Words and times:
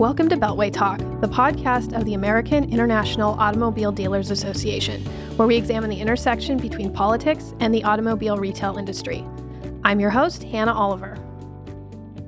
Welcome 0.00 0.30
to 0.30 0.36
Beltway 0.38 0.72
Talk, 0.72 0.96
the 1.20 1.28
podcast 1.28 1.94
of 1.94 2.06
the 2.06 2.14
American 2.14 2.72
International 2.72 3.38
Automobile 3.38 3.92
Dealers 3.92 4.30
Association, 4.30 5.04
where 5.36 5.46
we 5.46 5.56
examine 5.56 5.90
the 5.90 6.00
intersection 6.00 6.56
between 6.56 6.90
politics 6.90 7.52
and 7.60 7.74
the 7.74 7.84
automobile 7.84 8.38
retail 8.38 8.78
industry. 8.78 9.22
I'm 9.84 10.00
your 10.00 10.08
host, 10.08 10.42
Hannah 10.42 10.72
Oliver. 10.72 11.18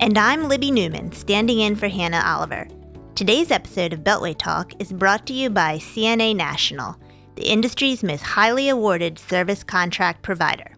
And 0.00 0.18
I'm 0.18 0.50
Libby 0.50 0.70
Newman, 0.70 1.12
standing 1.12 1.60
in 1.60 1.74
for 1.74 1.88
Hannah 1.88 2.22
Oliver. 2.22 2.68
Today's 3.14 3.50
episode 3.50 3.94
of 3.94 4.00
Beltway 4.00 4.36
Talk 4.36 4.74
is 4.78 4.92
brought 4.92 5.26
to 5.28 5.32
you 5.32 5.48
by 5.48 5.78
CNA 5.78 6.36
National, 6.36 6.96
the 7.36 7.48
industry's 7.48 8.02
most 8.02 8.22
highly 8.22 8.68
awarded 8.68 9.18
service 9.18 9.64
contract 9.64 10.20
provider. 10.20 10.76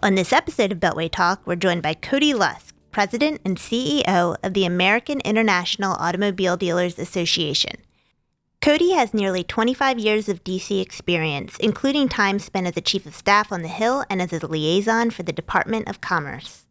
On 0.00 0.14
this 0.14 0.32
episode 0.32 0.70
of 0.70 0.78
Beltway 0.78 1.10
Talk, 1.10 1.44
we're 1.44 1.56
joined 1.56 1.82
by 1.82 1.94
Cody 1.94 2.34
Lusk, 2.34 2.73
President 2.94 3.40
and 3.44 3.56
CEO 3.56 4.36
of 4.40 4.54
the 4.54 4.64
American 4.64 5.18
International 5.22 5.94
Automobile 5.94 6.56
Dealers 6.56 6.96
Association. 6.96 7.72
Cody 8.62 8.92
has 8.92 9.12
nearly 9.12 9.42
25 9.42 9.98
years 9.98 10.28
of 10.28 10.44
DC 10.44 10.80
experience, 10.80 11.56
including 11.58 12.08
time 12.08 12.38
spent 12.38 12.68
as 12.68 12.76
a 12.76 12.80
chief 12.80 13.04
of 13.04 13.16
staff 13.16 13.50
on 13.50 13.62
the 13.62 13.68
Hill 13.68 14.04
and 14.08 14.22
as 14.22 14.32
a 14.32 14.46
liaison 14.46 15.10
for 15.10 15.24
the 15.24 15.32
Department 15.32 15.88
of 15.88 16.00
Commerce. 16.00 16.66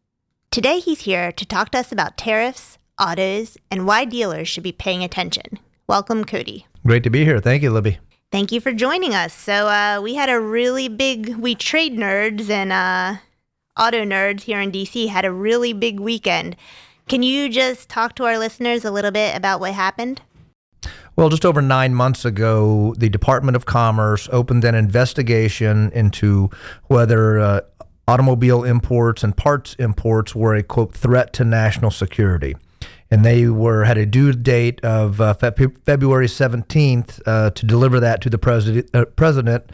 Today, 0.49 0.79
he's 0.79 1.01
here 1.01 1.33
to 1.33 1.45
talk 1.45 1.71
to 1.71 1.79
us 1.79 1.91
about 1.91 2.17
tariffs, 2.17 2.77
autos, 2.97 3.57
and 3.69 3.85
why 3.85 4.05
dealers 4.05 4.47
should 4.47 4.63
be 4.63 4.71
paying 4.71 5.03
attention. 5.03 5.59
Welcome, 5.87 6.23
Cody. 6.23 6.67
Great 6.85 7.03
to 7.03 7.09
be 7.09 7.25
here. 7.25 7.41
Thank 7.41 7.63
you, 7.63 7.69
Libby. 7.69 7.99
Thank 8.31 8.53
you 8.53 8.61
for 8.61 8.71
joining 8.71 9.13
us. 9.13 9.33
So, 9.33 9.67
uh, 9.67 9.99
we 10.01 10.15
had 10.15 10.29
a 10.29 10.39
really 10.39 10.87
big, 10.87 11.35
we 11.35 11.53
trade 11.53 11.97
nerds 11.97 12.49
and 12.49 12.71
uh, 12.71 13.19
auto 13.77 14.03
nerds 14.03 14.41
here 14.41 14.61
in 14.61 14.71
DC 14.71 15.07
had 15.07 15.25
a 15.25 15.31
really 15.31 15.73
big 15.73 15.99
weekend. 15.99 16.55
Can 17.07 17.23
you 17.23 17.49
just 17.49 17.89
talk 17.89 18.15
to 18.15 18.25
our 18.25 18.37
listeners 18.37 18.85
a 18.85 18.91
little 18.91 19.11
bit 19.11 19.35
about 19.35 19.59
what 19.59 19.73
happened? 19.73 20.21
Well, 21.15 21.29
just 21.29 21.45
over 21.45 21.61
nine 21.61 21.93
months 21.93 22.25
ago, 22.25 22.95
the 22.97 23.09
Department 23.09 23.55
of 23.55 23.65
Commerce 23.65 24.27
opened 24.31 24.63
an 24.63 24.73
investigation 24.73 25.91
into 25.93 26.49
whether 26.87 27.39
uh, 27.39 27.61
automobile 28.07 28.63
imports 28.63 29.23
and 29.23 29.35
parts 29.35 29.75
imports 29.75 30.33
were 30.33 30.55
a 30.55 30.63
quote 30.63 30.93
threat 30.93 31.33
to 31.33 31.43
national 31.43 31.91
security. 31.91 32.55
And 33.11 33.23
they 33.23 33.47
were 33.47 33.83
had 33.83 33.97
a 33.97 34.07
due 34.07 34.33
date 34.33 34.83
of 34.83 35.21
uh, 35.21 35.35
fe- 35.35 35.67
February 35.85 36.25
17th 36.25 37.21
uh, 37.27 37.51
to 37.51 37.65
deliver 37.65 37.99
that 37.99 38.21
to 38.21 38.29
the 38.29 38.39
president. 38.39 38.89
Uh, 38.93 39.05
president 39.05 39.69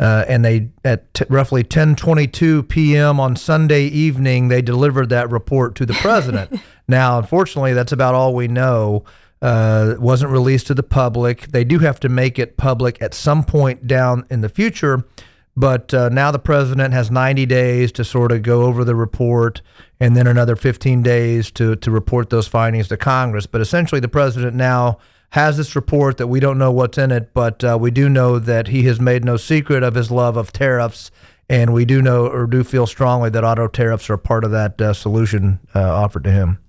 uh, 0.00 0.24
and 0.28 0.44
they 0.44 0.68
at 0.84 1.12
t- 1.14 1.24
roughly 1.28 1.62
10:22 1.62 2.68
p.m. 2.68 3.20
on 3.20 3.36
Sunday 3.36 3.84
evening 3.84 4.48
they 4.48 4.62
delivered 4.62 5.08
that 5.10 5.30
report 5.30 5.74
to 5.76 5.86
the 5.86 5.94
president. 5.94 6.60
now, 6.88 7.18
unfortunately, 7.18 7.72
that's 7.72 7.92
about 7.92 8.14
all 8.14 8.34
we 8.34 8.48
know. 8.48 9.04
Uh, 9.40 9.90
it 9.92 10.00
wasn't 10.00 10.30
released 10.30 10.66
to 10.66 10.74
the 10.74 10.82
public. 10.82 11.48
They 11.48 11.64
do 11.64 11.78
have 11.80 12.00
to 12.00 12.08
make 12.08 12.38
it 12.38 12.56
public 12.56 13.00
at 13.02 13.14
some 13.14 13.44
point 13.44 13.86
down 13.86 14.24
in 14.30 14.40
the 14.40 14.48
future, 14.48 15.04
but 15.56 15.92
uh, 15.92 16.08
now 16.08 16.30
the 16.30 16.38
president 16.38 16.94
has 16.94 17.10
90 17.10 17.44
days 17.46 17.92
to 17.92 18.04
sort 18.04 18.32
of 18.32 18.42
go 18.42 18.62
over 18.62 18.84
the 18.84 18.94
report, 18.94 19.60
and 20.00 20.16
then 20.16 20.26
another 20.26 20.56
15 20.56 21.02
days 21.02 21.50
to 21.52 21.76
to 21.76 21.90
report 21.90 22.30
those 22.30 22.48
findings 22.48 22.88
to 22.88 22.96
Congress. 22.96 23.46
But 23.46 23.60
essentially, 23.60 24.00
the 24.00 24.08
president 24.08 24.56
now 24.56 24.98
has 25.34 25.56
this 25.56 25.74
report 25.74 26.16
that 26.18 26.28
we 26.28 26.38
don't 26.38 26.58
know 26.58 26.70
what's 26.70 26.96
in 26.96 27.10
it, 27.10 27.34
but 27.34 27.64
uh, 27.64 27.76
we 27.76 27.90
do 27.90 28.08
know 28.08 28.38
that 28.38 28.68
he 28.68 28.84
has 28.84 29.00
made 29.00 29.24
no 29.24 29.36
secret 29.36 29.82
of 29.82 29.96
his 29.96 30.08
love 30.08 30.36
of 30.36 30.52
tariffs. 30.52 31.10
And 31.48 31.74
we 31.74 31.84
do 31.84 32.00
know 32.00 32.28
or 32.28 32.46
do 32.46 32.62
feel 32.62 32.86
strongly 32.86 33.30
that 33.30 33.42
auto 33.42 33.66
tariffs 33.66 34.08
are 34.08 34.16
part 34.16 34.44
of 34.44 34.52
that 34.52 34.80
uh, 34.80 34.92
solution 34.92 35.58
uh, 35.74 35.80
offered 35.80 36.22
to 36.24 36.30
him. 36.30 36.60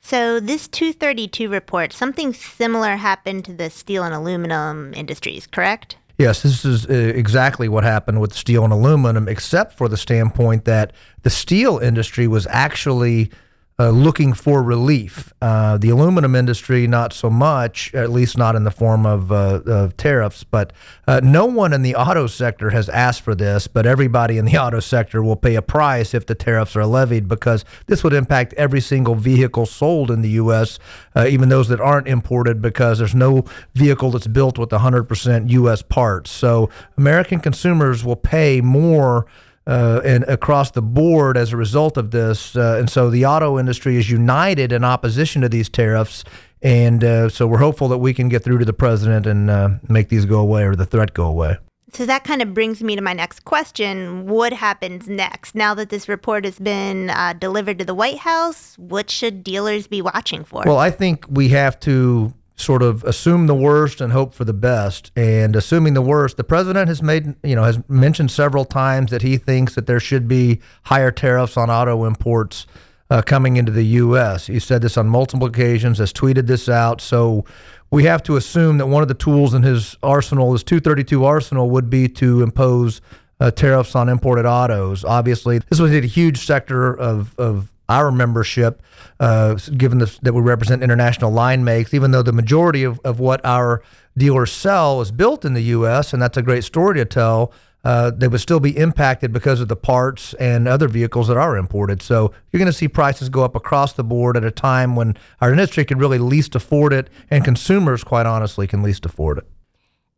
So, 0.00 0.40
this 0.40 0.68
232 0.68 1.50
report, 1.50 1.92
something 1.92 2.32
similar 2.32 2.96
happened 2.96 3.44
to 3.44 3.52
the 3.52 3.68
steel 3.68 4.02
and 4.02 4.14
aluminum 4.14 4.94
industries, 4.94 5.46
correct? 5.46 5.98
Yes, 6.16 6.42
this 6.42 6.64
is 6.64 6.86
uh, 6.86 6.92
exactly 6.92 7.68
what 7.68 7.84
happened 7.84 8.22
with 8.22 8.32
steel 8.32 8.64
and 8.64 8.72
aluminum, 8.72 9.28
except 9.28 9.76
for 9.76 9.86
the 9.86 9.98
standpoint 9.98 10.64
that 10.64 10.94
the 11.24 11.30
steel 11.30 11.78
industry 11.78 12.26
was 12.26 12.46
actually 12.46 13.30
uh, 13.78 13.90
looking 13.90 14.32
for 14.32 14.62
relief. 14.62 15.32
Uh, 15.42 15.76
the 15.76 15.88
aluminum 15.88 16.36
industry, 16.36 16.86
not 16.86 17.12
so 17.12 17.28
much, 17.28 17.92
at 17.92 18.10
least 18.10 18.38
not 18.38 18.54
in 18.54 18.62
the 18.62 18.70
form 18.70 19.04
of, 19.04 19.32
uh, 19.32 19.60
of 19.66 19.96
tariffs. 19.96 20.44
But 20.44 20.72
uh, 21.08 21.20
no 21.24 21.44
one 21.44 21.72
in 21.72 21.82
the 21.82 21.96
auto 21.96 22.28
sector 22.28 22.70
has 22.70 22.88
asked 22.88 23.22
for 23.22 23.34
this, 23.34 23.66
but 23.66 23.84
everybody 23.84 24.38
in 24.38 24.44
the 24.44 24.56
auto 24.62 24.78
sector 24.78 25.22
will 25.22 25.36
pay 25.36 25.56
a 25.56 25.62
price 25.62 26.14
if 26.14 26.26
the 26.26 26.36
tariffs 26.36 26.76
are 26.76 26.86
levied 26.86 27.26
because 27.26 27.64
this 27.86 28.04
would 28.04 28.12
impact 28.12 28.52
every 28.54 28.80
single 28.80 29.16
vehicle 29.16 29.66
sold 29.66 30.10
in 30.10 30.22
the 30.22 30.30
U.S., 30.30 30.78
uh, 31.16 31.26
even 31.28 31.48
those 31.48 31.68
that 31.68 31.80
aren't 31.80 32.06
imported, 32.06 32.62
because 32.62 32.98
there's 32.98 33.14
no 33.14 33.44
vehicle 33.74 34.12
that's 34.12 34.28
built 34.28 34.56
with 34.56 34.70
100% 34.70 35.50
U.S. 35.50 35.82
parts. 35.82 36.30
So 36.30 36.70
American 36.96 37.40
consumers 37.40 38.04
will 38.04 38.16
pay 38.16 38.60
more 38.60 39.26
uh, 39.66 40.00
and 40.04 40.24
across 40.24 40.70
the 40.70 40.82
board 40.82 41.36
as 41.36 41.52
a 41.52 41.56
result 41.56 41.96
of 41.96 42.10
this. 42.10 42.56
Uh, 42.56 42.76
and 42.78 42.90
so 42.90 43.10
the 43.10 43.24
auto 43.24 43.58
industry 43.58 43.96
is 43.96 44.10
united 44.10 44.72
in 44.72 44.84
opposition 44.84 45.42
to 45.42 45.48
these 45.48 45.68
tariffs. 45.68 46.24
And 46.62 47.04
uh, 47.04 47.28
so 47.28 47.46
we're 47.46 47.58
hopeful 47.58 47.88
that 47.88 47.98
we 47.98 48.14
can 48.14 48.28
get 48.28 48.42
through 48.42 48.58
to 48.58 48.64
the 48.64 48.72
president 48.72 49.26
and 49.26 49.50
uh, 49.50 49.68
make 49.88 50.08
these 50.08 50.24
go 50.24 50.38
away 50.40 50.64
or 50.64 50.74
the 50.74 50.86
threat 50.86 51.14
go 51.14 51.26
away. 51.26 51.58
So 51.92 52.06
that 52.06 52.24
kind 52.24 52.42
of 52.42 52.52
brings 52.52 52.82
me 52.82 52.96
to 52.96 53.02
my 53.02 53.12
next 53.12 53.44
question. 53.44 54.26
What 54.26 54.52
happens 54.52 55.08
next? 55.08 55.54
Now 55.54 55.74
that 55.74 55.90
this 55.90 56.08
report 56.08 56.44
has 56.44 56.58
been 56.58 57.10
uh, 57.10 57.34
delivered 57.34 57.78
to 57.78 57.84
the 57.84 57.94
White 57.94 58.18
House, 58.18 58.76
what 58.78 59.10
should 59.10 59.44
dealers 59.44 59.86
be 59.86 60.02
watching 60.02 60.42
for? 60.42 60.64
Well, 60.66 60.78
I 60.78 60.90
think 60.90 61.24
we 61.28 61.50
have 61.50 61.78
to 61.80 62.34
sort 62.56 62.82
of 62.82 63.02
assume 63.04 63.46
the 63.46 63.54
worst 63.54 64.00
and 64.00 64.12
hope 64.12 64.32
for 64.32 64.44
the 64.44 64.52
best. 64.52 65.10
And 65.16 65.56
assuming 65.56 65.94
the 65.94 66.02
worst, 66.02 66.36
the 66.36 66.44
president 66.44 66.88
has 66.88 67.02
made, 67.02 67.34
you 67.42 67.56
know, 67.56 67.64
has 67.64 67.80
mentioned 67.88 68.30
several 68.30 68.64
times 68.64 69.10
that 69.10 69.22
he 69.22 69.36
thinks 69.36 69.74
that 69.74 69.86
there 69.86 70.00
should 70.00 70.28
be 70.28 70.60
higher 70.84 71.10
tariffs 71.10 71.56
on 71.56 71.70
auto 71.70 72.04
imports 72.04 72.66
uh, 73.10 73.22
coming 73.22 73.56
into 73.56 73.72
the 73.72 73.84
U.S. 73.84 74.46
He 74.46 74.60
said 74.60 74.82
this 74.82 74.96
on 74.96 75.08
multiple 75.08 75.46
occasions, 75.46 75.98
has 75.98 76.12
tweeted 76.12 76.46
this 76.46 76.68
out. 76.68 77.00
So 77.00 77.44
we 77.90 78.04
have 78.04 78.22
to 78.24 78.36
assume 78.36 78.78
that 78.78 78.86
one 78.86 79.02
of 79.02 79.08
the 79.08 79.14
tools 79.14 79.52
in 79.52 79.62
his 79.62 79.96
arsenal, 80.02 80.52
his 80.52 80.62
232 80.62 81.24
arsenal, 81.24 81.70
would 81.70 81.90
be 81.90 82.08
to 82.08 82.42
impose 82.42 83.00
uh, 83.40 83.50
tariffs 83.50 83.94
on 83.94 84.08
imported 84.08 84.46
autos. 84.46 85.04
Obviously, 85.04 85.58
this 85.58 85.80
was 85.80 85.92
a 85.92 86.00
huge 86.00 86.38
sector 86.46 86.96
of, 86.96 87.34
of 87.38 87.73
our 87.88 88.10
membership, 88.10 88.82
uh, 89.20 89.54
given 89.76 89.98
the, 89.98 90.18
that 90.22 90.32
we 90.32 90.40
represent 90.40 90.82
international 90.82 91.30
line 91.30 91.64
makes, 91.64 91.92
even 91.92 92.10
though 92.10 92.22
the 92.22 92.32
majority 92.32 92.84
of, 92.84 93.00
of 93.04 93.20
what 93.20 93.44
our 93.44 93.82
dealers 94.16 94.52
sell 94.52 95.00
is 95.00 95.10
built 95.10 95.44
in 95.44 95.54
the 95.54 95.62
U.S., 95.62 96.12
and 96.12 96.22
that's 96.22 96.36
a 96.36 96.42
great 96.42 96.64
story 96.64 96.96
to 96.96 97.04
tell, 97.04 97.52
uh, 97.84 98.10
they 98.10 98.28
would 98.28 98.40
still 98.40 98.60
be 98.60 98.76
impacted 98.76 99.32
because 99.32 99.60
of 99.60 99.68
the 99.68 99.76
parts 99.76 100.32
and 100.34 100.66
other 100.66 100.88
vehicles 100.88 101.28
that 101.28 101.36
are 101.36 101.56
imported. 101.56 102.00
So 102.00 102.32
you're 102.50 102.58
going 102.58 102.66
to 102.66 102.72
see 102.72 102.88
prices 102.88 103.28
go 103.28 103.44
up 103.44 103.54
across 103.54 103.92
the 103.92 104.04
board 104.04 104.36
at 104.36 104.44
a 104.44 104.50
time 104.50 104.96
when 104.96 105.16
our 105.40 105.52
industry 105.52 105.84
can 105.84 105.98
really 105.98 106.18
least 106.18 106.54
afford 106.54 106.92
it, 106.92 107.10
and 107.30 107.44
consumers, 107.44 108.02
quite 108.02 108.26
honestly, 108.26 108.66
can 108.66 108.82
least 108.82 109.04
afford 109.04 109.38
it. 109.38 109.46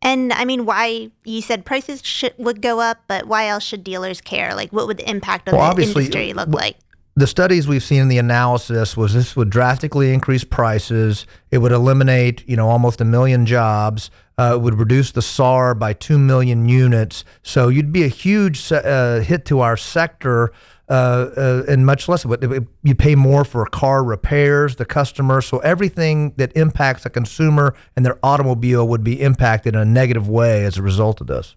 And 0.02 0.32
I 0.32 0.44
mean, 0.44 0.66
why 0.66 1.10
you 1.24 1.42
said 1.42 1.64
prices 1.64 2.04
should, 2.04 2.34
would 2.38 2.62
go 2.62 2.80
up, 2.80 2.98
but 3.08 3.26
why 3.26 3.48
else 3.48 3.64
should 3.64 3.82
dealers 3.82 4.20
care? 4.20 4.54
Like, 4.54 4.72
what 4.72 4.86
would 4.86 4.98
the 4.98 5.10
impact 5.10 5.48
on 5.48 5.56
well, 5.56 5.74
the 5.74 5.82
industry 5.82 6.32
look 6.32 6.50
like? 6.50 6.76
The 7.16 7.26
studies 7.26 7.66
we've 7.66 7.82
seen 7.82 8.02
in 8.02 8.08
the 8.08 8.18
analysis 8.18 8.94
was 8.94 9.14
this 9.14 9.34
would 9.34 9.48
drastically 9.48 10.12
increase 10.12 10.44
prices. 10.44 11.26
It 11.50 11.58
would 11.58 11.72
eliminate, 11.72 12.46
you 12.46 12.56
know, 12.56 12.68
almost 12.68 13.00
a 13.00 13.06
million 13.06 13.46
jobs. 13.46 14.10
Uh, 14.38 14.52
it 14.56 14.60
would 14.60 14.74
reduce 14.74 15.12
the 15.12 15.22
SAR 15.22 15.74
by 15.74 15.94
two 15.94 16.18
million 16.18 16.68
units. 16.68 17.24
So 17.42 17.68
you'd 17.68 17.90
be 17.90 18.04
a 18.04 18.08
huge 18.08 18.70
uh, 18.70 19.20
hit 19.20 19.46
to 19.46 19.60
our 19.60 19.78
sector, 19.78 20.52
uh, 20.90 21.30
uh 21.34 21.62
and 21.66 21.86
much 21.86 22.06
less. 22.06 22.26
You 22.82 22.94
pay 22.94 23.14
more 23.14 23.46
for 23.46 23.64
car 23.64 24.04
repairs, 24.04 24.76
the 24.76 24.84
customer. 24.84 25.40
So 25.40 25.60
everything 25.60 26.34
that 26.36 26.54
impacts 26.54 27.06
a 27.06 27.10
consumer 27.10 27.74
and 27.96 28.04
their 28.04 28.18
automobile 28.22 28.86
would 28.88 29.02
be 29.02 29.22
impacted 29.22 29.74
in 29.74 29.80
a 29.80 29.86
negative 29.86 30.28
way 30.28 30.66
as 30.66 30.76
a 30.76 30.82
result 30.82 31.22
of 31.22 31.28
this. 31.28 31.56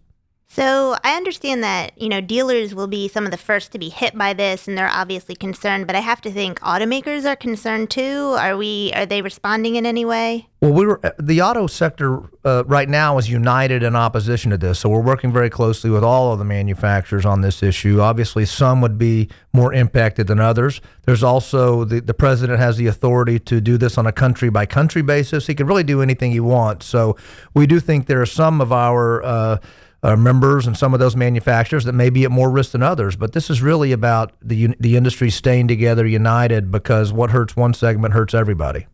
So 0.52 0.96
I 1.04 1.16
understand 1.16 1.64
that, 1.64 1.96
you 1.96 2.10
know, 2.10 2.22
dealers 2.22 2.74
will 2.74 2.88
be 2.88 3.08
some 3.08 3.24
of 3.24 3.30
the 3.30 3.38
first 3.38 3.72
to 3.74 3.78
be 3.78 3.90
hit 3.90 4.18
by 4.18 4.34
this 4.34 4.68
and 4.68 4.76
they're 4.76 4.90
obviously 4.90 5.36
concerned, 5.36 5.86
but 5.86 5.96
I 5.96 6.00
have 6.00 6.22
to 6.22 6.32
think 6.32 6.60
automakers 6.62 7.24
are 7.24 7.36
concerned 7.36 7.92
too. 7.92 8.36
Are 8.40 8.58
we 8.58 8.92
are 8.96 9.06
they 9.06 9.22
responding 9.22 9.76
in 9.76 9.86
any 9.86 10.06
way? 10.06 10.48
Well, 10.60 10.74
we 10.74 10.88
were 10.88 11.00
the 11.20 11.40
auto 11.44 11.68
sector 11.68 12.24
uh, 12.44 12.64
right 12.66 12.90
now 12.90 13.20
is 13.20 13.30
united 13.30 13.84
in 13.84 13.96
opposition 13.96 14.50
to 14.50 14.58
this. 14.58 14.80
So 14.80 14.90
we're 14.90 15.02
working 15.02 15.32
very 15.32 15.52
closely 15.52 15.92
with 15.92 16.04
all 16.04 16.34
of 16.34 16.40
the 16.40 16.46
manufacturers 16.46 17.28
on 17.28 17.42
this 17.42 17.62
issue. 17.62 18.02
Obviously, 18.02 18.46
some 18.46 18.82
would 18.82 18.98
be 18.98 19.30
more 19.54 19.72
impacted 19.72 20.26
than 20.26 20.40
others. 20.40 20.82
There's 21.06 21.22
also 21.22 21.84
the 21.86 22.02
the 22.02 22.16
president 22.16 22.58
has 22.58 22.78
the 22.78 22.88
authority 22.88 23.38
to 23.38 23.62
do 23.62 23.78
this 23.78 24.00
on 24.00 24.08
a 24.08 24.12
country 24.12 24.50
by 24.50 24.66
country 24.66 25.04
basis. 25.04 25.46
He 25.46 25.54
can 25.54 25.68
really 25.68 25.84
do 25.84 26.02
anything 26.02 26.32
he 26.32 26.40
wants. 26.40 26.88
So 26.88 27.16
we 27.54 27.68
do 27.68 27.80
think 27.80 28.08
there 28.08 28.22
are 28.22 28.26
some 28.26 28.62
of 28.62 28.74
our 28.74 29.24
uh, 29.24 29.58
uh, 30.04 30.16
members 30.16 30.66
and 30.66 30.78
some 30.78 30.94
of 30.94 31.00
those 31.00 31.16
manufacturers 31.16 31.84
that 31.86 31.94
may 31.94 32.10
be 32.10 32.24
at 32.24 32.32
more 32.32 32.50
risk 32.50 32.72
than 32.72 32.84
others. 32.84 33.16
But 33.16 33.34
this 33.34 33.50
is 33.50 33.62
really 33.62 33.92
about 33.92 34.34
the 34.42 34.76
the 34.80 34.96
industry 34.96 35.30
staying 35.30 35.68
together, 35.68 36.06
united, 36.06 36.72
because 36.72 37.12
what 37.12 37.32
hurts 37.32 37.56
one 37.56 37.74
segment 37.74 38.14
hurts 38.14 38.34
everybody. 38.34 38.88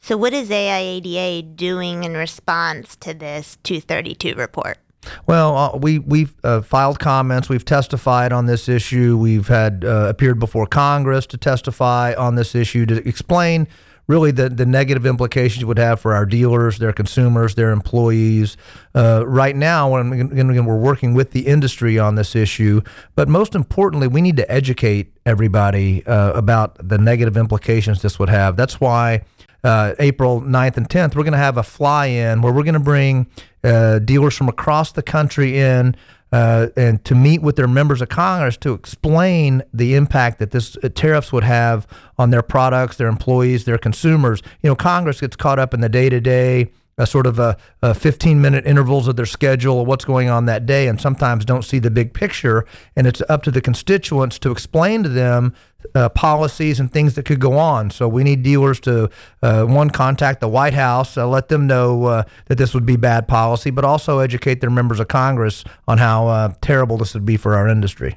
So, 0.00 0.16
what 0.16 0.32
is 0.32 0.50
AIADA 0.50 1.56
doing 1.56 2.04
in 2.04 2.14
response 2.14 2.96
to 2.96 3.12
this 3.12 3.58
232 3.64 4.34
report? 4.34 4.78
Well, 5.26 5.56
uh, 5.56 5.76
we 5.76 5.98
we've 5.98 6.34
uh, 6.44 6.62
filed 6.62 6.98
comments. 6.98 7.48
We've 7.48 7.64
testified 7.64 8.32
on 8.32 8.46
this 8.46 8.68
issue. 8.68 9.16
We've 9.16 9.48
had 9.48 9.84
uh, 9.84 10.06
appeared 10.08 10.38
before 10.38 10.66
Congress 10.66 11.26
to 11.26 11.36
testify 11.36 12.14
on 12.14 12.34
this 12.34 12.54
issue 12.54 12.86
to 12.86 13.06
explain 13.08 13.68
really 14.06 14.30
the, 14.30 14.48
the 14.48 14.66
negative 14.66 15.04
implications 15.04 15.64
would 15.64 15.78
have 15.78 16.00
for 16.00 16.14
our 16.14 16.24
dealers, 16.24 16.78
their 16.78 16.92
consumers, 16.92 17.54
their 17.54 17.70
employees. 17.70 18.56
Uh, 18.94 19.24
right 19.26 19.56
now, 19.56 19.92
when, 19.92 20.28
when 20.30 20.64
we're 20.64 20.76
working 20.76 21.14
with 21.14 21.32
the 21.32 21.46
industry 21.46 21.98
on 21.98 22.14
this 22.14 22.36
issue, 22.36 22.80
but 23.14 23.28
most 23.28 23.54
importantly, 23.54 24.06
we 24.06 24.20
need 24.20 24.36
to 24.36 24.50
educate 24.50 25.12
everybody 25.24 26.06
uh, 26.06 26.32
about 26.32 26.76
the 26.88 26.98
negative 26.98 27.36
implications 27.36 28.02
this 28.02 28.18
would 28.18 28.28
have. 28.28 28.56
That's 28.56 28.80
why 28.80 29.22
uh, 29.64 29.94
April 29.98 30.40
9th 30.40 30.76
and 30.76 30.88
10th, 30.88 31.16
we're 31.16 31.24
going 31.24 31.32
to 31.32 31.38
have 31.38 31.56
a 31.56 31.62
fly 31.62 32.06
in 32.06 32.40
where 32.40 32.52
we're 32.52 32.62
going 32.62 32.74
to 32.74 32.80
bring 32.80 33.26
uh, 33.64 33.98
dealers 33.98 34.36
from 34.36 34.48
across 34.48 34.92
the 34.92 35.02
country 35.02 35.58
in 35.58 35.96
uh, 36.32 36.68
and 36.76 37.04
to 37.04 37.14
meet 37.14 37.42
with 37.42 37.56
their 37.56 37.68
members 37.68 38.02
of 38.02 38.08
Congress 38.08 38.56
to 38.58 38.72
explain 38.72 39.62
the 39.72 39.94
impact 39.94 40.38
that 40.38 40.50
this 40.50 40.76
uh, 40.82 40.88
tariffs 40.94 41.32
would 41.32 41.44
have 41.44 41.86
on 42.18 42.30
their 42.30 42.42
products, 42.42 42.96
their 42.96 43.08
employees, 43.08 43.64
their 43.64 43.78
consumers. 43.78 44.42
You 44.62 44.70
know, 44.70 44.76
Congress 44.76 45.20
gets 45.20 45.36
caught 45.36 45.58
up 45.58 45.72
in 45.72 45.80
the 45.80 45.88
day 45.88 46.08
to 46.08 46.20
day 46.20 46.70
a 46.98 47.06
sort 47.06 47.26
of 47.26 47.38
a, 47.38 47.56
a 47.82 47.94
15 47.94 48.40
minute 48.40 48.66
intervals 48.66 49.06
of 49.06 49.16
their 49.16 49.26
schedule 49.26 49.82
of 49.82 49.86
what's 49.86 50.04
going 50.04 50.30
on 50.30 50.46
that 50.46 50.64
day 50.64 50.88
and 50.88 51.00
sometimes 51.00 51.44
don't 51.44 51.64
see 51.64 51.78
the 51.78 51.90
big 51.90 52.14
picture. 52.14 52.64
And 52.94 53.06
it's 53.06 53.22
up 53.28 53.42
to 53.44 53.50
the 53.50 53.60
constituents 53.60 54.38
to 54.40 54.50
explain 54.50 55.02
to 55.02 55.08
them 55.08 55.54
uh, 55.94 56.08
policies 56.08 56.80
and 56.80 56.90
things 56.90 57.14
that 57.14 57.24
could 57.24 57.38
go 57.38 57.58
on. 57.58 57.90
So 57.90 58.08
we 58.08 58.24
need 58.24 58.42
dealers 58.42 58.80
to 58.80 59.10
uh, 59.42 59.64
one 59.64 59.90
contact 59.90 60.40
the 60.40 60.48
white 60.48 60.74
house 60.74 61.16
uh, 61.16 61.26
let 61.26 61.48
them 61.48 61.66
know 61.66 62.04
uh, 62.04 62.22
that 62.46 62.56
this 62.56 62.74
would 62.74 62.86
be 62.86 62.96
bad 62.96 63.28
policy 63.28 63.70
but 63.70 63.84
also 63.84 64.18
educate 64.18 64.60
their 64.60 64.70
members 64.70 65.00
of 65.00 65.08
congress 65.08 65.64
on 65.86 65.98
how 65.98 66.26
uh, 66.28 66.52
terrible 66.60 66.96
this 66.96 67.14
would 67.14 67.24
be 67.24 67.36
for 67.36 67.54
our 67.54 67.68
industry 67.68 68.16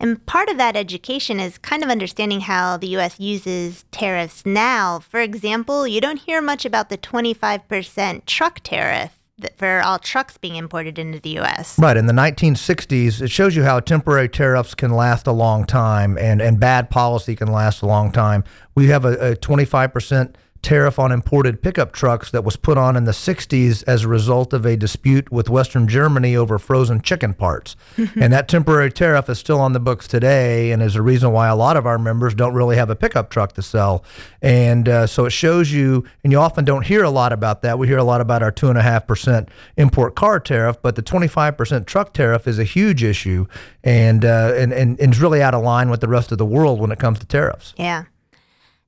and 0.00 0.24
part 0.26 0.48
of 0.48 0.58
that 0.58 0.76
education 0.76 1.40
is 1.40 1.58
kind 1.58 1.82
of 1.82 1.90
understanding 1.90 2.42
how 2.42 2.76
the 2.76 2.88
US 2.98 3.18
uses 3.18 3.84
tariffs 3.90 4.46
now. 4.46 5.00
For 5.00 5.20
example, 5.20 5.86
you 5.88 6.00
don't 6.00 6.20
hear 6.20 6.40
much 6.40 6.64
about 6.64 6.88
the 6.88 6.98
25% 6.98 8.24
truck 8.26 8.60
tariff 8.62 9.18
for 9.56 9.80
all 9.84 9.98
trucks 9.98 10.36
being 10.36 10.56
imported 10.56 10.98
into 10.98 11.20
the 11.20 11.30
U.S. 11.30 11.78
Right. 11.78 11.96
In 11.96 12.06
the 12.06 12.12
1960s, 12.12 13.22
it 13.22 13.30
shows 13.30 13.54
you 13.54 13.62
how 13.62 13.80
temporary 13.80 14.28
tariffs 14.28 14.74
can 14.74 14.92
last 14.92 15.26
a 15.26 15.32
long 15.32 15.64
time 15.64 16.18
and, 16.18 16.40
and 16.40 16.58
bad 16.58 16.90
policy 16.90 17.36
can 17.36 17.48
last 17.48 17.82
a 17.82 17.86
long 17.86 18.10
time. 18.10 18.44
We 18.74 18.88
have 18.88 19.04
a, 19.04 19.32
a 19.32 19.36
25% 19.36 20.34
tariff 20.62 20.98
on 20.98 21.12
imported 21.12 21.62
pickup 21.62 21.92
trucks 21.92 22.30
that 22.30 22.44
was 22.44 22.56
put 22.56 22.76
on 22.76 22.96
in 22.96 23.04
the 23.04 23.12
60s 23.12 23.84
as 23.86 24.04
a 24.04 24.08
result 24.08 24.52
of 24.52 24.66
a 24.66 24.76
dispute 24.76 25.30
with 25.30 25.48
Western 25.48 25.86
Germany 25.86 26.34
over 26.36 26.58
frozen 26.58 27.00
chicken 27.00 27.32
parts. 27.32 27.76
and 27.96 28.32
that 28.32 28.48
temporary 28.48 28.90
tariff 28.90 29.28
is 29.28 29.38
still 29.38 29.60
on 29.60 29.72
the 29.72 29.80
books 29.80 30.08
today 30.08 30.72
and 30.72 30.82
is 30.82 30.96
a 30.96 31.02
reason 31.02 31.32
why 31.32 31.48
a 31.48 31.56
lot 31.56 31.76
of 31.76 31.86
our 31.86 31.98
members 31.98 32.34
don't 32.34 32.54
really 32.54 32.76
have 32.76 32.90
a 32.90 32.96
pickup 32.96 33.30
truck 33.30 33.52
to 33.52 33.62
sell. 33.62 34.04
And 34.42 34.88
uh, 34.88 35.06
so 35.06 35.24
it 35.26 35.30
shows 35.30 35.72
you, 35.72 36.04
and 36.24 36.32
you 36.32 36.38
often 36.38 36.64
don't 36.64 36.86
hear 36.86 37.04
a 37.04 37.10
lot 37.10 37.32
about 37.32 37.62
that. 37.62 37.78
We 37.78 37.86
hear 37.86 37.98
a 37.98 38.04
lot 38.04 38.20
about 38.20 38.42
our 38.42 38.52
2.5% 38.52 39.48
import 39.76 40.16
car 40.16 40.40
tariff, 40.40 40.82
but 40.82 40.96
the 40.96 41.02
25% 41.02 41.86
truck 41.86 42.12
tariff 42.12 42.48
is 42.48 42.58
a 42.58 42.64
huge 42.64 43.02
issue 43.02 43.46
and, 43.84 44.24
uh, 44.24 44.52
and, 44.56 44.72
and, 44.72 44.98
and 45.00 45.14
is 45.14 45.20
really 45.20 45.40
out 45.42 45.54
of 45.54 45.62
line 45.62 45.88
with 45.88 46.00
the 46.00 46.08
rest 46.08 46.32
of 46.32 46.38
the 46.38 46.46
world 46.46 46.80
when 46.80 46.90
it 46.90 46.98
comes 46.98 47.18
to 47.20 47.26
tariffs. 47.26 47.74
Yeah. 47.76 48.04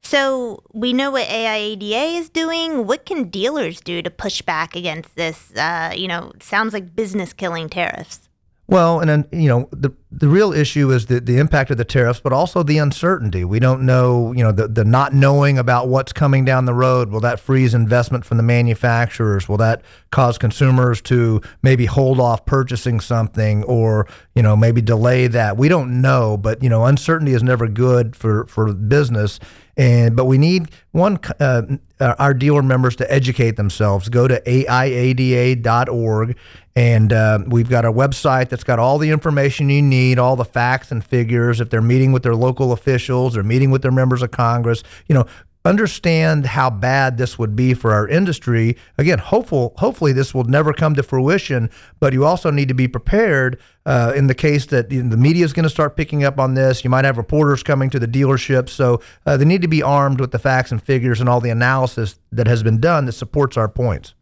So 0.03 0.63
we 0.73 0.93
know 0.93 1.11
what 1.11 1.29
AIADA 1.29 2.19
is 2.19 2.31
doing. 2.31 2.87
What 2.87 3.07
can 3.07 3.29
dealers 3.29 3.81
do 3.81 4.03
to 4.03 4.11
push 4.11 4.43
back 4.43 4.75
against 4.75 5.15
this? 5.15 5.53
Uh, 5.55 5.93
you 5.95 6.09
know, 6.09 6.33
sounds 6.41 6.73
like 6.73 6.97
business 6.97 7.33
killing 7.33 7.69
tariffs. 7.69 8.30
Well, 8.71 9.01
and 9.01 9.11
then 9.11 9.25
you 9.33 9.49
know 9.49 9.69
the 9.73 9.91
the 10.13 10.29
real 10.29 10.53
issue 10.53 10.93
is 10.93 11.07
the 11.07 11.19
the 11.19 11.39
impact 11.39 11.73
of 11.73 11.77
the 11.77 11.85
tariffs, 11.85 12.21
but 12.21 12.33
also 12.33 12.63
the 12.63 12.79
uncertainty. 12.79 13.45
We 13.45 13.59
don't 13.59 13.83
know, 13.83 14.31
you 14.31 14.45
know, 14.45 14.53
the 14.53 14.69
the 14.69 14.85
not 14.85 15.13
knowing 15.13 15.59
about 15.59 15.89
what's 15.89 16.13
coming 16.13 16.45
down 16.45 16.67
the 16.67 16.75
road. 16.75 17.11
Will 17.11 17.19
that 17.19 17.41
freeze 17.41 17.75
investment 17.75 18.25
from 18.25 18.37
the 18.37 18.45
manufacturers? 18.45 19.49
Will 19.49 19.57
that 19.57 19.83
cause 20.13 20.39
consumers 20.39 21.03
to 21.03 21.41
maybe 21.65 21.87
hold 21.87 22.21
off 22.21 22.47
purchasing 22.47 23.01
something, 23.01 23.65
or 23.65 24.07
you 24.37 24.43
know 24.43 24.55
maybe 24.55 24.81
delay 24.81 25.27
that? 25.27 25.57
We 25.57 25.69
don't 25.69 26.01
know, 26.01 26.37
but 26.37 26.63
you 26.63 26.69
know 26.69 26.85
uncertainty 26.85 27.33
is 27.33 27.43
never 27.43 27.67
good 27.67 28.15
for 28.15 28.47
for 28.47 28.73
business. 28.73 29.41
And 29.77 30.15
but 30.15 30.27
we 30.27 30.39
need 30.39 30.71
one 30.93 31.19
uh, 31.41 31.63
our 31.99 32.35
dealer 32.35 32.63
members 32.63 32.95
to 32.97 33.13
educate 33.13 33.57
themselves. 33.57 34.09
Go 34.09 34.29
to 34.29 34.41
aiada.org 34.43 36.37
and 36.81 37.13
uh, 37.13 37.41
we've 37.47 37.69
got 37.69 37.85
a 37.85 37.93
website 37.93 38.49
that's 38.49 38.65
got 38.65 38.79
all 38.79 38.97
the 38.97 39.11
information 39.11 39.69
you 39.69 39.83
need, 39.83 40.19
all 40.19 40.35
the 40.35 40.47
facts 40.47 40.91
and 40.91 41.05
figures. 41.05 41.61
If 41.61 41.69
they're 41.69 41.83
meeting 41.83 42.11
with 42.11 42.23
their 42.23 42.35
local 42.35 42.73
officials 42.73 43.37
or 43.37 43.43
meeting 43.43 43.71
with 43.71 43.83
their 43.83 43.93
members 43.93 44.23
of 44.23 44.31
Congress, 44.31 44.83
you 45.07 45.15
know, 45.15 45.27
understand 45.67 46.47
how 46.47 46.71
bad 46.71 47.19
this 47.19 47.39
would 47.39 47.55
be 47.55 47.75
for 47.75 47.93
our 47.93 48.09
industry. 48.09 48.79
Again, 48.97 49.19
hopeful, 49.19 49.75
hopefully 49.77 50.15
this 50.15 50.33
will 50.33 50.45
never 50.45 50.73
come 50.73 50.95
to 50.95 51.03
fruition, 51.03 51.69
but 51.99 52.15
you 52.15 52.25
also 52.25 52.51
need 52.51 52.69
to 52.69 52.75
be 52.75 52.89
prepared 52.89 53.61
uh, 53.85 54.15
in 54.17 54.27
the 54.27 54.35
case 54.35 54.65
that 54.65 54.89
the 54.89 55.03
media 55.03 55.45
is 55.45 55.53
going 55.53 55.65
to 55.65 55.69
start 55.69 55.99
picking 55.99 56.25
up 56.25 56.39
on 56.39 56.55
this. 56.55 56.83
You 56.83 56.89
might 56.89 57.05
have 57.05 57.19
reporters 57.19 57.63
coming 57.63 57.91
to 57.91 57.99
the 57.99 58.09
dealership, 58.09 58.71
so 58.71 59.03
uh, 59.27 59.37
they 59.37 59.45
need 59.45 59.61
to 59.61 59.69
be 59.69 59.83
armed 59.83 60.19
with 60.19 60.31
the 60.31 60.39
facts 60.39 60.73
and 60.73 60.83
figures 60.83 61.21
and 61.21 61.29
all 61.29 61.43
the 61.43 61.51
analysis 61.51 62.19
that 62.33 62.47
has 62.47 62.63
been 62.63 62.81
done 62.81 63.05
that 63.05 63.13
supports 63.13 63.59
our 63.59 63.69
points. 63.69 64.15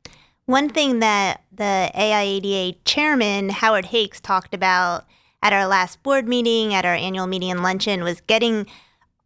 One 0.49 0.71
thing 0.71 1.01
that 1.01 1.43
the 1.53 1.91
AIADA 1.95 2.79
chairman, 2.87 3.51
Howard 3.51 3.85
Hakes, 3.85 4.19
talked 4.19 4.55
about 4.55 5.05
at 5.43 5.53
our 5.53 5.67
last 5.67 6.03
board 6.03 6.27
meeting, 6.27 6.73
at 6.73 6.87
our 6.87 6.95
annual 6.95 7.27
meeting 7.27 7.51
and 7.51 7.63
luncheon, 7.63 8.03
was 8.03 8.23
getting 8.23 8.67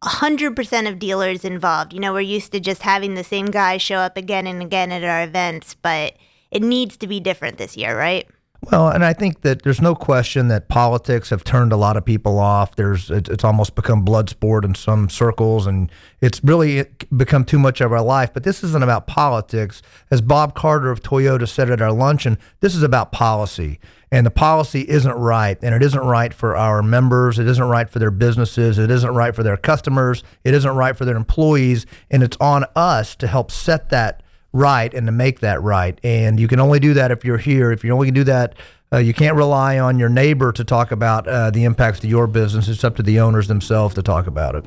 100% 0.03 0.89
of 0.89 0.99
dealers 0.99 1.45
involved. 1.45 1.93
You 1.93 2.01
know, 2.01 2.11
we're 2.11 2.19
used 2.19 2.51
to 2.51 2.59
just 2.59 2.81
having 2.81 3.13
the 3.13 3.23
same 3.23 3.45
guy 3.45 3.77
show 3.77 3.99
up 3.99 4.17
again 4.17 4.45
and 4.47 4.61
again 4.61 4.91
at 4.91 5.05
our 5.05 5.23
events, 5.23 5.77
but 5.81 6.17
it 6.51 6.61
needs 6.61 6.97
to 6.97 7.07
be 7.07 7.21
different 7.21 7.57
this 7.57 7.77
year, 7.77 7.97
right? 7.97 8.27
Well, 8.71 8.87
and 8.87 9.03
I 9.03 9.11
think 9.11 9.41
that 9.41 9.63
there's 9.63 9.81
no 9.81 9.93
question 9.93 10.47
that 10.47 10.69
politics 10.69 11.31
have 11.31 11.43
turned 11.43 11.73
a 11.73 11.77
lot 11.77 11.97
of 11.97 12.05
people 12.05 12.39
off. 12.39 12.75
There's 12.75 13.11
it's 13.11 13.43
almost 13.43 13.75
become 13.75 14.03
blood 14.03 14.29
sport 14.29 14.63
in 14.63 14.73
some 14.73 15.09
circles, 15.09 15.67
and 15.67 15.91
it's 16.21 16.41
really 16.43 16.85
become 17.15 17.43
too 17.43 17.59
much 17.59 17.81
of 17.81 17.91
our 17.91 18.01
life. 18.01 18.33
But 18.33 18.43
this 18.43 18.63
isn't 18.63 18.83
about 18.83 19.05
politics, 19.05 19.81
as 20.09 20.21
Bob 20.21 20.55
Carter 20.55 20.89
of 20.91 21.03
Toyota 21.03 21.47
said 21.47 21.69
at 21.69 21.81
our 21.81 21.91
luncheon. 21.91 22.37
This 22.61 22.73
is 22.73 22.83
about 22.83 23.11
policy, 23.11 23.81
and 24.11 24.25
the 24.25 24.31
policy 24.31 24.87
isn't 24.87 25.15
right, 25.15 25.57
and 25.61 25.75
it 25.75 25.83
isn't 25.83 25.99
right 25.99 26.33
for 26.33 26.55
our 26.55 26.81
members. 26.81 27.39
It 27.39 27.47
isn't 27.47 27.67
right 27.67 27.89
for 27.89 27.99
their 27.99 28.11
businesses. 28.11 28.79
It 28.79 28.89
isn't 28.89 29.13
right 29.13 29.35
for 29.35 29.43
their 29.43 29.57
customers. 29.57 30.23
It 30.45 30.53
isn't 30.53 30.75
right 30.75 30.95
for 30.95 31.03
their 31.03 31.17
employees, 31.17 31.85
and 32.09 32.23
it's 32.23 32.37
on 32.39 32.63
us 32.77 33.13
to 33.17 33.27
help 33.27 33.51
set 33.51 33.89
that 33.89 34.22
right 34.53 34.93
and 34.93 35.07
to 35.07 35.11
make 35.11 35.41
that 35.41 35.61
right. 35.61 35.99
And 36.03 36.39
you 36.39 36.47
can 36.47 36.59
only 36.59 36.79
do 36.79 36.93
that 36.93 37.11
if 37.11 37.25
you're 37.25 37.37
here. 37.37 37.71
If 37.71 37.83
you 37.83 37.91
only 37.91 38.07
can 38.07 38.13
do 38.13 38.23
that, 38.25 38.55
uh, 38.93 38.99
you 38.99 39.13
can't 39.13 39.35
rely 39.35 39.79
on 39.79 39.97
your 39.97 40.09
neighbor 40.09 40.51
to 40.51 40.63
talk 40.63 40.91
about 40.91 41.27
uh, 41.27 41.49
the 41.49 41.63
impacts 41.63 41.99
to 42.01 42.07
your 42.07 42.27
business. 42.27 42.67
It's 42.67 42.83
up 42.83 42.95
to 42.97 43.03
the 43.03 43.19
owners 43.19 43.47
themselves 43.47 43.95
to 43.95 44.03
talk 44.03 44.27
about 44.27 44.55
it. 44.55 44.65